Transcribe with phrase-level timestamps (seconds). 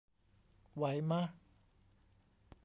[0.75, 1.21] ไหวมะ